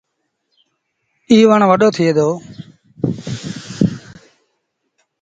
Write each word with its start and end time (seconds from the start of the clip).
ايٚ 1.29 1.47
وڻ 1.49 1.61
وڏو 1.69 1.87
ٿئي 1.95 2.09
دو۔ 2.17 2.27